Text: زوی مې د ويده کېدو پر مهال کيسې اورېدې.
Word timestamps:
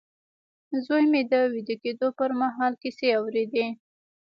زوی 0.85 1.03
مې 1.11 1.21
د 1.31 1.33
ويده 1.51 1.75
کېدو 1.83 2.07
پر 2.17 2.29
مهال 2.41 2.73
کيسې 2.81 3.07
اورېدې. 3.19 3.67